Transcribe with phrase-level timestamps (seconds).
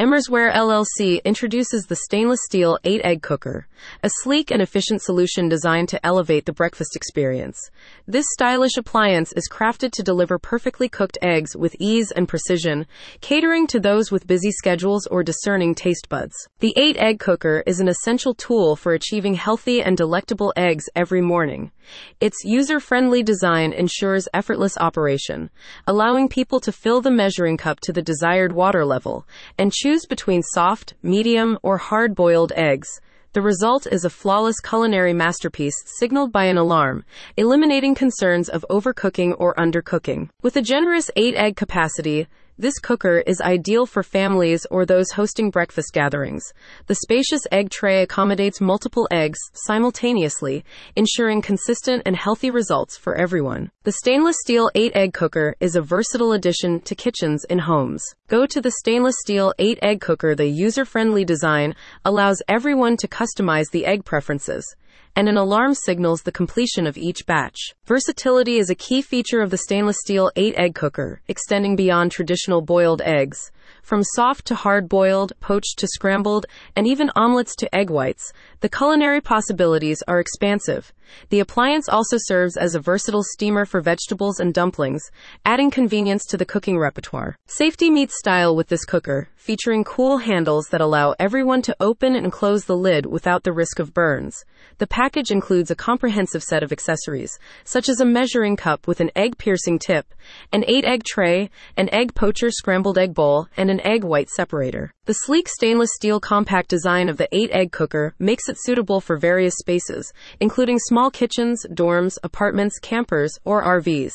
[0.00, 3.66] Emersware LLC introduces the stainless steel 8 egg cooker,
[4.02, 7.70] a sleek and efficient solution designed to elevate the breakfast experience.
[8.08, 12.86] This stylish appliance is crafted to deliver perfectly cooked eggs with ease and precision,
[13.20, 16.48] catering to those with busy schedules or discerning taste buds.
[16.60, 21.20] The 8 egg cooker is an essential tool for achieving healthy and delectable eggs every
[21.20, 21.72] morning.
[22.20, 25.50] Its user friendly design ensures effortless operation,
[25.86, 29.26] allowing people to fill the measuring cup to the desired water level
[29.58, 33.00] and choose between soft, medium, or hard boiled eggs.
[33.32, 37.04] The result is a flawless culinary masterpiece signaled by an alarm,
[37.36, 40.30] eliminating concerns of overcooking or undercooking.
[40.42, 42.28] With a generous 8 egg capacity,
[42.60, 46.44] this cooker is ideal for families or those hosting breakfast gatherings.
[46.88, 50.62] The spacious egg tray accommodates multiple eggs simultaneously,
[50.94, 53.70] ensuring consistent and healthy results for everyone.
[53.84, 58.04] The stainless steel 8 egg cooker is a versatile addition to kitchens in homes.
[58.28, 60.34] Go to the stainless steel 8 egg cooker.
[60.34, 61.74] The user friendly design
[62.04, 64.76] allows everyone to customize the egg preferences
[65.16, 67.74] and an alarm signals the completion of each batch.
[67.86, 72.62] Versatility is a key feature of the stainless steel 8 egg cooker, extending beyond traditional
[72.62, 73.50] boiled eggs.
[73.82, 78.68] From soft to hard boiled, poached to scrambled, and even omelets to egg whites, the
[78.68, 80.92] culinary possibilities are expansive.
[81.30, 85.10] The appliance also serves as a versatile steamer for vegetables and dumplings,
[85.44, 87.36] adding convenience to the cooking repertoire.
[87.46, 92.30] Safety meets style with this cooker, featuring cool handles that allow everyone to open and
[92.30, 94.44] close the lid without the risk of burns.
[94.78, 99.10] The package includes a comprehensive set of accessories, such as a measuring cup with an
[99.16, 100.06] egg piercing tip,
[100.52, 104.90] an 8 egg tray, an egg poacher scrambled egg bowl, and an egg white separator.
[105.04, 109.18] The sleek stainless steel compact design of the 8 egg cooker makes it suitable for
[109.18, 114.12] various spaces, including small kitchens, dorms, apartments, campers, or RVs.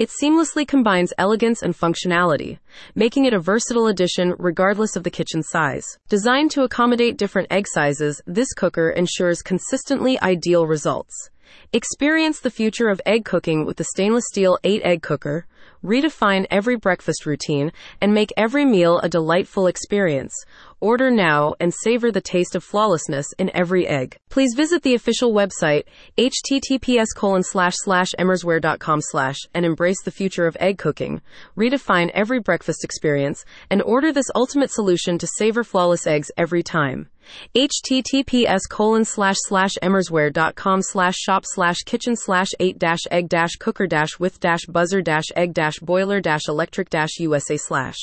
[0.00, 2.58] It seamlessly combines elegance and functionality,
[2.96, 5.86] making it a versatile addition regardless of the kitchen size.
[6.08, 11.30] Designed to accommodate different egg sizes, this cooker ensures consistently ideal results.
[11.72, 15.46] Experience the future of egg cooking with the stainless steel 8 egg cooker.
[15.84, 20.34] Redefine every breakfast routine and make every meal a delightful experience.
[20.80, 24.16] Order now and savor the taste of flawlessness in every egg.
[24.28, 25.84] Please visit the official website,
[26.16, 31.20] https colon slash slash emersware.com slash, and embrace the future of egg cooking.
[31.56, 37.08] Redefine every breakfast experience and order this ultimate solution to savor flawless eggs every time
[37.54, 43.86] https colon slash slash emersware.com slash shop slash kitchen slash 8 dash egg dash cooker
[43.86, 45.47] dash with dash buzzer dash egg
[45.80, 46.88] boiler electric
[47.20, 47.98] usa slash